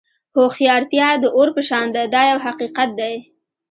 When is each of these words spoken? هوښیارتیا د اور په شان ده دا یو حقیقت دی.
هوښیارتیا 0.35 1.09
د 1.21 1.25
اور 1.35 1.49
په 1.55 1.61
شان 1.69 1.85
ده 1.95 2.01
دا 2.13 2.21
یو 2.31 2.39
حقیقت 2.47 2.89
دی. 2.99 3.15